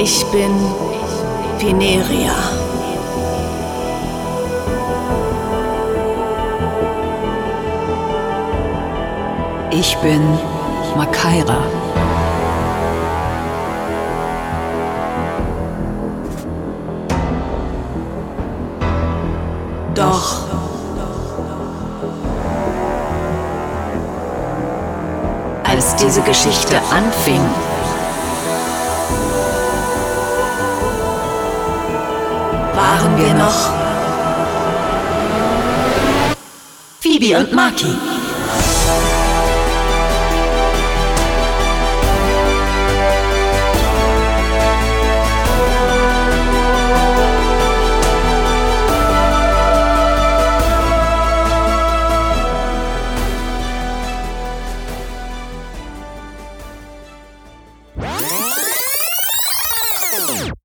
Ich 0.00 0.24
bin 0.26 0.52
Pineria. 1.58 2.32
Ich 9.72 9.96
bin 9.96 10.22
Makaira. 10.96 11.58
Doch. 19.96 20.46
Als 25.64 25.96
diese 25.96 26.22
Geschichte 26.22 26.76
anfing, 26.92 27.40
waren 32.78 33.16
wir 33.16 33.34
noch 33.34 33.58
Phoebe 37.00 37.36
und 37.38 37.52
Maki. 37.52 37.92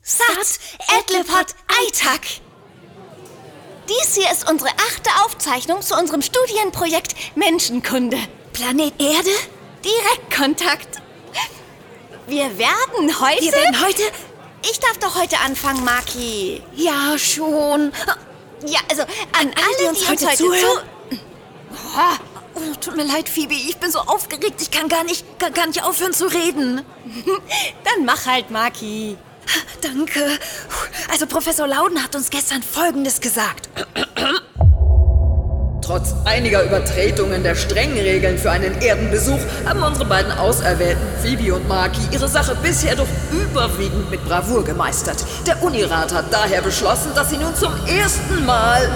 Satz, 0.00 0.58
Edlepot, 0.98 1.54
Eitag. 1.68 2.20
Dies 3.88 4.14
hier 4.14 4.30
ist 4.30 4.48
unsere 4.48 4.70
achte 4.70 5.10
Aufzeichnung 5.24 5.82
zu 5.82 5.94
unserem 5.96 6.22
Studienprojekt 6.22 7.14
Menschenkunde. 7.36 8.18
Planet 8.52 8.94
Erde? 9.00 9.30
Direktkontakt. 9.84 11.00
Wir 12.26 12.58
werden 12.58 13.20
heute... 13.20 13.42
Wir 13.42 13.52
werden 13.52 13.84
heute... 13.84 14.02
Ich 14.70 14.78
darf 14.78 14.98
doch 14.98 15.20
heute 15.20 15.38
anfangen, 15.40 15.84
Maki. 15.84 16.62
Ja, 16.74 17.18
schon. 17.18 17.92
Ja, 18.64 18.80
also 18.88 19.02
an, 19.02 19.08
alle, 19.40 19.76
die 19.80 19.84
uns 19.86 20.08
heute 20.08 20.26
heute 20.26 20.36
zuhören. 20.36 20.60
zu... 21.10 21.18
Oh, 22.54 22.74
tut 22.80 22.96
mir 22.96 23.04
leid, 23.04 23.28
Phoebe. 23.28 23.54
Ich 23.54 23.76
bin 23.78 23.90
so 23.90 23.98
aufgeregt. 24.00 24.60
Ich 24.62 24.70
kann 24.70 24.88
gar 24.88 25.04
nicht, 25.04 25.38
gar, 25.38 25.50
gar 25.50 25.66
nicht 25.66 25.82
aufhören 25.82 26.12
zu 26.12 26.26
reden. 26.26 26.84
Dann 27.84 28.04
mach 28.04 28.26
halt, 28.26 28.50
Maki. 28.50 29.16
Danke. 29.80 30.38
Also, 31.10 31.26
Professor 31.26 31.66
Lauden 31.66 32.02
hat 32.02 32.14
uns 32.14 32.30
gestern 32.30 32.62
Folgendes 32.62 33.20
gesagt. 33.20 33.68
Trotz 35.82 36.14
einiger 36.24 36.62
Übertretungen 36.62 37.42
der 37.42 37.56
strengen 37.56 37.98
Regeln 37.98 38.38
für 38.38 38.52
einen 38.52 38.80
Erdenbesuch 38.80 39.40
haben 39.66 39.82
unsere 39.82 40.04
beiden 40.06 40.30
Auserwählten, 40.32 41.02
Phoebe 41.20 41.52
und 41.54 41.66
Maki, 41.66 42.00
ihre 42.12 42.28
Sache 42.28 42.56
bisher 42.62 42.94
doch 42.94 43.08
überwiegend 43.32 44.08
mit 44.08 44.24
Bravour 44.24 44.64
gemeistert. 44.64 45.24
Der 45.44 45.60
Unirat 45.60 46.14
hat 46.14 46.32
daher 46.32 46.62
beschlossen, 46.62 47.12
dass 47.16 47.30
sie 47.30 47.36
nun 47.36 47.54
zum 47.56 47.72
ersten 47.86 48.46
Mal 48.46 48.88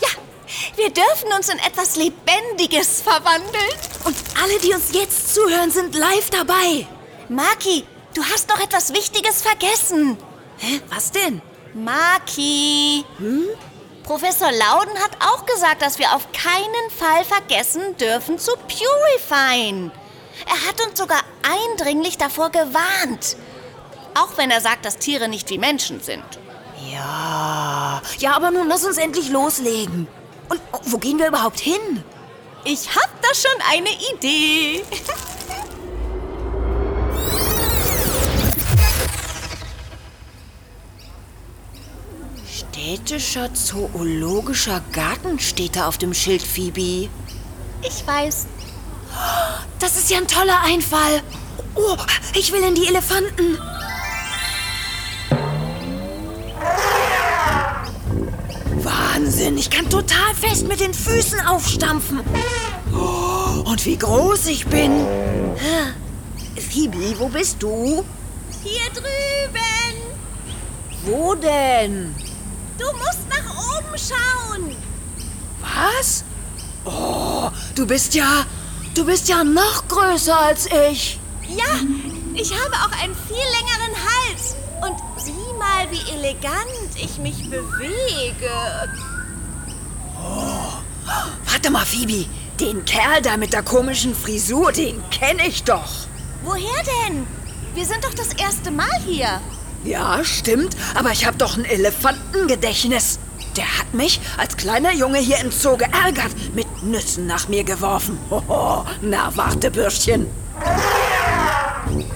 Ja, 0.00 0.08
wir 0.76 0.90
dürfen 0.90 1.30
uns 1.36 1.50
in 1.50 1.58
etwas 1.58 1.96
Lebendiges 1.96 3.02
verwandeln. 3.02 3.76
Und 4.04 4.16
alle, 4.42 4.58
die 4.60 4.72
uns 4.72 4.92
jetzt 4.92 5.34
zuhören, 5.34 5.70
sind 5.70 5.94
live 5.94 6.30
dabei. 6.30 6.86
Maki, 7.28 7.84
du 8.16 8.24
hast 8.24 8.48
noch 8.48 8.60
etwas 8.60 8.92
Wichtiges 8.94 9.42
vergessen. 9.42 10.16
Hä? 10.58 10.80
Was 10.88 11.12
denn? 11.12 11.42
Maki. 11.74 13.04
Professor 14.02 14.50
Lauden 14.50 14.98
hat 15.02 15.10
auch 15.20 15.44
gesagt, 15.44 15.82
dass 15.82 15.98
wir 15.98 16.14
auf 16.14 16.28
keinen 16.32 16.90
Fall 16.98 17.24
vergessen 17.24 17.96
dürfen 17.98 18.38
zu 18.38 18.52
purifyen. 18.52 19.90
Er 20.46 20.68
hat 20.68 20.80
uns 20.86 20.98
sogar 20.98 21.20
eindringlich 21.42 22.16
davor 22.16 22.50
gewarnt. 22.50 23.36
Auch 24.14 24.38
wenn 24.38 24.50
er 24.50 24.60
sagt, 24.60 24.86
dass 24.86 24.96
Tiere 24.96 25.28
nicht 25.28 25.50
wie 25.50 25.58
Menschen 25.58 26.00
sind. 26.00 26.24
Ja. 26.90 28.00
Ja, 28.18 28.36
aber 28.36 28.50
nun 28.50 28.68
lass 28.68 28.84
uns 28.84 28.96
endlich 28.96 29.28
loslegen. 29.28 30.08
Und 30.48 30.60
wo 30.82 30.98
gehen 30.98 31.18
wir 31.18 31.28
überhaupt 31.28 31.60
hin? 31.60 32.04
Ich 32.64 32.94
hab 32.94 33.10
da 33.20 33.28
schon 33.34 33.60
eine 33.70 33.90
Idee. 34.14 34.84
Städtischer 42.76 43.54
Zoologischer 43.54 44.82
Garten 44.92 45.40
steht 45.40 45.76
da 45.76 45.88
auf 45.88 45.96
dem 45.96 46.12
Schild, 46.12 46.42
Phoebe. 46.42 47.08
Ich 47.82 48.06
weiß. 48.06 48.46
Das 49.78 49.96
ist 49.96 50.10
ja 50.10 50.18
ein 50.18 50.28
toller 50.28 50.60
Einfall. 50.62 51.22
Oh, 51.74 51.96
ich 52.34 52.52
will 52.52 52.62
in 52.62 52.74
die 52.74 52.86
Elefanten. 52.86 53.58
Wahnsinn, 58.84 59.56
ich 59.56 59.70
kann 59.70 59.88
total 59.88 60.34
fest 60.34 60.68
mit 60.68 60.80
den 60.80 60.92
Füßen 60.92 61.40
aufstampfen. 61.46 62.20
Oh, 62.92 63.70
und 63.70 63.86
wie 63.86 63.96
groß 63.96 64.48
ich 64.48 64.66
bin. 64.66 65.06
Phoebe, 66.70 67.18
wo 67.18 67.28
bist 67.30 67.56
du? 67.62 68.04
Hier 68.62 68.90
drüben. 68.92 69.96
Wo 71.06 71.34
denn? 71.34 72.14
Du 72.78 72.84
musst 72.92 73.28
nach 73.28 73.78
oben 73.78 73.96
schauen. 73.98 74.76
Was? 75.60 76.24
Oh, 76.84 77.50
du 77.74 77.86
bist 77.86 78.14
ja... 78.14 78.44
Du 78.94 79.04
bist 79.04 79.28
ja 79.28 79.44
noch 79.44 79.86
größer 79.88 80.38
als 80.40 80.66
ich. 80.66 81.20
Ja, 81.48 81.80
ich 82.32 82.52
habe 82.52 82.74
auch 82.76 83.02
einen 83.02 83.14
viel 83.14 83.36
längeren 83.36 83.94
Hals. 83.94 84.56
Und 84.80 84.96
sieh 85.22 85.52
mal, 85.58 85.90
wie 85.90 86.10
elegant 86.12 86.64
ich 86.96 87.18
mich 87.18 87.50
bewege. 87.50 88.50
Warte 91.44 91.70
mal, 91.70 91.84
Phoebe. 91.84 92.26
Den 92.58 92.86
Kerl 92.86 93.20
da 93.20 93.36
mit 93.36 93.52
der 93.52 93.62
komischen 93.62 94.14
Frisur, 94.14 94.72
den 94.72 95.02
kenne 95.10 95.46
ich 95.46 95.62
doch. 95.62 96.06
Woher 96.42 96.82
denn? 97.04 97.26
Wir 97.74 97.84
sind 97.84 98.02
doch 98.02 98.14
das 98.14 98.32
erste 98.32 98.70
Mal 98.70 98.98
hier. 99.04 99.42
Ja, 99.86 100.24
stimmt. 100.24 100.76
Aber 100.96 101.12
ich 101.12 101.26
habe 101.26 101.38
doch 101.38 101.56
ein 101.56 101.64
Elefantengedächtnis. 101.64 103.20
Der 103.56 103.78
hat 103.78 103.94
mich 103.94 104.20
als 104.36 104.56
kleiner 104.56 104.92
Junge 104.92 105.18
hier 105.18 105.38
im 105.38 105.50
Zoo 105.50 105.76
geärgert, 105.76 106.34
mit 106.54 106.66
Nüssen 106.82 107.26
nach 107.26 107.48
mir 107.48 107.62
geworfen. 107.64 108.18
Hoho, 108.30 108.84
na 109.00 109.30
warte, 109.36 109.70
Bürschchen. 109.70 110.26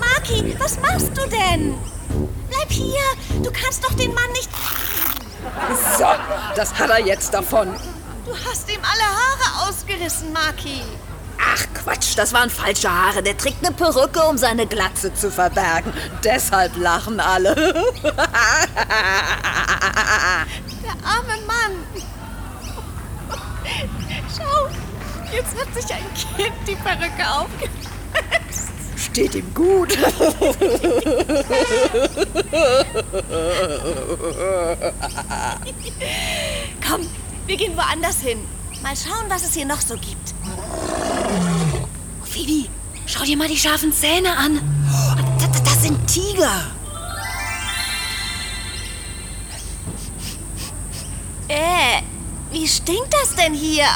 Maki, 0.00 0.56
was 0.58 0.78
machst 0.80 1.10
du 1.14 1.22
denn? 1.28 1.74
Bleib 2.48 2.70
hier. 2.70 3.42
Du 3.42 3.50
kannst 3.52 3.84
doch 3.84 3.94
den 3.94 4.12
Mann 4.12 4.30
nicht... 4.32 4.50
So, 5.96 6.06
das 6.56 6.74
hat 6.74 6.90
er 6.90 7.00
jetzt 7.00 7.32
davon. 7.32 7.68
Du 8.26 8.32
hast 8.32 8.70
ihm 8.70 8.80
alle 8.82 9.02
Haare 9.02 9.68
ausgerissen, 9.68 10.32
Maki. 10.32 10.82
Ach 11.42 11.66
Quatsch, 11.74 12.16
das 12.16 12.32
waren 12.32 12.50
falsche 12.50 12.90
Haare. 12.90 13.22
Der 13.22 13.36
trägt 13.36 13.64
eine 13.64 13.74
Perücke, 13.74 14.22
um 14.22 14.36
seine 14.36 14.66
Glatze 14.66 15.12
zu 15.14 15.30
verbergen. 15.30 15.92
Deshalb 16.22 16.76
lachen 16.76 17.20
alle. 17.20 17.54
Der 18.02 18.12
arme 21.02 21.36
Mann. 21.46 21.72
Schau, 24.36 24.68
jetzt 25.32 25.56
hat 25.58 25.74
sich 25.74 25.94
ein 25.94 26.04
Kind 26.14 26.54
die 26.66 26.76
Perücke 26.76 27.28
aufgesetzt. 27.30 28.70
Steht 28.96 29.34
ihm 29.34 29.54
gut. 29.54 29.96
Komm, 36.86 37.08
wir 37.46 37.56
gehen 37.56 37.76
woanders 37.76 38.20
hin. 38.20 38.38
Mal 38.82 38.94
schauen, 38.96 39.24
was 39.28 39.42
es 39.42 39.54
hier 39.54 39.66
noch 39.66 39.80
so 39.80 39.94
gibt. 39.94 40.34
Phoebe, 42.30 42.68
schau 43.06 43.24
dir 43.24 43.36
mal 43.36 43.48
die 43.48 43.56
scharfen 43.56 43.92
Zähne 43.92 44.36
an. 44.36 44.60
Das, 45.40 45.62
das, 45.64 45.82
sind 45.82 46.06
Tiger. 46.06 46.70
Äh, 51.48 52.02
wie 52.52 52.68
stinkt 52.68 53.12
das 53.12 53.34
denn 53.34 53.52
hier? 53.52 53.88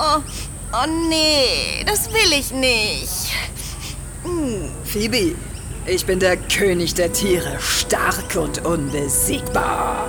Oh, 0.00 0.20
oh 0.72 1.08
nee, 1.08 1.84
das 1.86 2.12
will 2.12 2.32
ich 2.36 2.50
nicht. 2.50 3.30
Phoebe, 4.84 5.36
ich 5.86 6.04
bin 6.04 6.18
der 6.18 6.36
König 6.36 6.94
der 6.94 7.12
Tiere, 7.12 7.56
stark 7.60 8.34
und 8.34 8.64
unbesiegbar. 8.64 10.08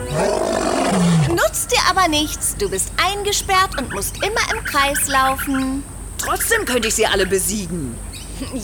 Nutzt 1.29 1.71
dir 1.71 1.81
aber 1.89 2.07
nichts. 2.07 2.55
Du 2.57 2.69
bist 2.69 2.91
eingesperrt 2.97 3.77
und 3.77 3.93
musst 3.93 4.15
immer 4.17 4.41
im 4.51 4.63
Kreis 4.63 5.07
laufen. 5.07 5.83
Trotzdem 6.17 6.65
könnte 6.65 6.87
ich 6.87 6.95
sie 6.95 7.05
alle 7.05 7.25
besiegen. 7.25 7.97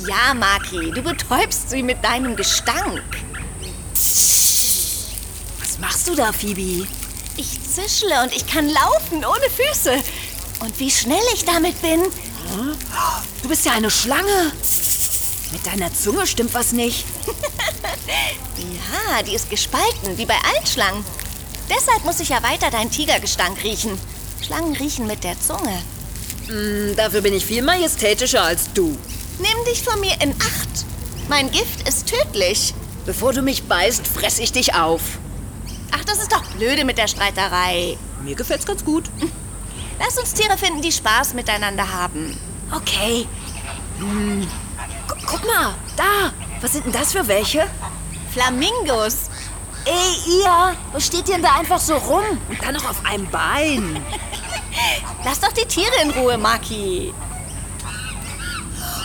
Ja, 0.07 0.33
Maki, 0.33 0.91
du 0.91 1.01
betäubst 1.01 1.69
sie 1.69 1.83
mit 1.83 2.03
deinem 2.03 2.35
Gestank. 2.35 3.01
machst 5.79 6.07
du 6.07 6.15
da, 6.15 6.31
Phoebe? 6.31 6.87
Ich 7.37 7.59
zischle 7.63 8.21
und 8.23 8.35
ich 8.35 8.45
kann 8.45 8.69
laufen 8.69 9.25
ohne 9.25 9.49
Füße. 9.49 9.93
Und 10.59 10.79
wie 10.79 10.91
schnell 10.91 11.23
ich 11.33 11.45
damit 11.45 11.81
bin. 11.81 12.01
Du 13.41 13.49
bist 13.49 13.65
ja 13.65 13.71
eine 13.71 13.89
Schlange. 13.89 14.51
Mit 15.51 15.65
deiner 15.65 15.93
Zunge 15.93 16.27
stimmt 16.27 16.53
was 16.53 16.71
nicht. 16.71 17.05
Ja, 18.57 19.23
die 19.23 19.33
ist 19.33 19.49
gespalten, 19.49 20.17
wie 20.17 20.25
bei 20.25 20.35
allen 20.35 20.65
Schlangen. 20.67 21.03
Deshalb 21.69 22.03
muss 22.03 22.19
ich 22.19 22.29
ja 22.29 22.43
weiter 22.43 22.69
deinen 22.69 22.91
Tigergestank 22.91 23.63
riechen. 23.63 23.97
Schlangen 24.45 24.75
riechen 24.75 25.07
mit 25.07 25.23
der 25.23 25.39
Zunge. 25.39 25.81
Hm, 26.47 26.95
Dafür 26.95 27.21
bin 27.21 27.33
ich 27.33 27.45
viel 27.45 27.61
majestätischer 27.61 28.43
als 28.43 28.71
du. 28.73 28.97
Nimm 29.39 29.65
dich 29.65 29.81
von 29.83 29.99
mir 29.99 30.13
in 30.21 30.31
Acht. 30.33 30.85
Mein 31.29 31.49
Gift 31.51 31.87
ist 31.87 32.07
tödlich. 32.07 32.73
Bevor 33.05 33.33
du 33.33 33.41
mich 33.41 33.63
beißt, 33.63 34.05
fress 34.05 34.39
ich 34.39 34.51
dich 34.51 34.75
auf. 34.75 35.01
Ach, 35.91 36.03
das 36.05 36.19
ist 36.19 36.31
doch 36.31 36.43
blöde 36.57 36.85
mit 36.85 36.97
der 36.97 37.07
Streiterei. 37.07 37.97
Mir 38.23 38.35
gefällt's 38.35 38.65
ganz 38.65 38.85
gut. 38.85 39.05
Lass 39.99 40.17
uns 40.17 40.33
Tiere 40.33 40.57
finden, 40.57 40.81
die 40.81 40.91
Spaß 40.91 41.33
miteinander 41.33 41.91
haben. 41.91 42.37
Okay. 42.75 43.27
Hm. 43.99 44.47
Gu- 45.07 45.15
Guck 45.25 45.45
mal, 45.45 45.73
da. 45.97 46.31
Was 46.61 46.73
sind 46.73 46.85
denn 46.85 46.93
das 46.93 47.11
für 47.13 47.27
welche? 47.27 47.65
Flamingos. 48.31 49.29
Ey, 49.85 50.39
ihr, 50.41 50.75
was 50.93 51.07
steht 51.07 51.27
ihr 51.27 51.35
denn 51.35 51.43
da 51.43 51.55
einfach 51.55 51.79
so 51.79 51.95
rum? 51.95 52.23
Und 52.49 52.63
dann 52.63 52.75
noch 52.75 52.87
auf 52.87 53.03
einem 53.03 53.27
Bein. 53.31 53.99
Lass 55.23 55.39
doch 55.39 55.51
die 55.51 55.65
Tiere 55.65 56.01
in 56.03 56.11
Ruhe, 56.11 56.37
Maki. 56.37 57.13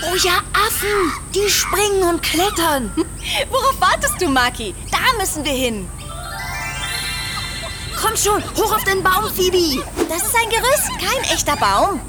Oh 0.02 0.16
ja, 0.16 0.38
Affen. 0.52 1.12
Die 1.34 1.48
springen 1.50 2.02
und 2.02 2.22
klettern. 2.22 2.92
Worauf 3.50 3.80
wartest 3.80 4.20
du, 4.20 4.28
Maki? 4.28 4.74
Da 4.90 5.18
müssen 5.18 5.44
wir 5.44 5.52
hin. 5.52 5.88
Komm 8.00 8.16
schon, 8.16 8.42
hoch 8.56 8.76
auf 8.76 8.84
den 8.84 9.02
Baum, 9.02 9.32
Phoebe. 9.34 9.82
Das 10.08 10.22
ist 10.22 10.36
ein 10.36 10.50
Gerüst, 10.50 10.90
kein 11.00 11.24
echter 11.32 11.56
Baum. 11.56 12.00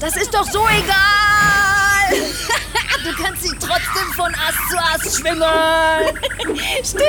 Das 0.00 0.16
ist 0.16 0.34
doch 0.34 0.44
so 0.44 0.66
egal. 0.66 2.20
du 3.04 3.22
kannst 3.22 3.42
sie 3.42 3.56
trotzdem 3.58 4.12
von 4.14 4.34
Ast 4.34 4.58
zu 4.70 4.78
Ast 4.78 5.18
schwimmen. 5.18 5.42
Still! 6.84 7.06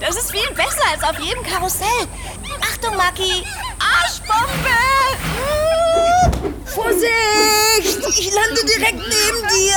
Das 0.00 0.16
ist 0.16 0.30
viel 0.30 0.48
besser 0.54 0.82
als 0.92 1.02
auf 1.02 1.18
jedem 1.18 1.42
Karussell. 1.42 2.06
Achtung, 2.86 2.96
Maki! 2.96 3.44
Arschbombe! 3.80 4.78
Vorsicht! 6.64 8.18
Ich 8.18 8.32
lande 8.32 8.64
direkt 8.64 8.98
neben 8.98 9.48
dir. 9.48 9.76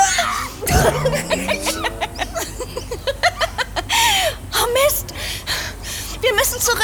Oh 4.53 4.67
Mist! 4.73 5.07
Wir 6.21 6.33
müssen 6.33 6.59
zurück! 6.61 6.79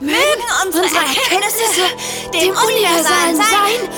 Mögen 0.00 0.46
unsere 0.64 0.84
Erkenntnisse 0.84 1.86
dem 2.32 2.50
Universalen 2.50 3.36
sein, 3.36 3.88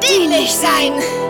dienlich 0.00 0.52
sein! 0.52 1.23